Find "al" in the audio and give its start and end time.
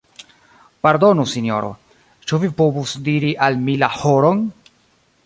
3.49-3.63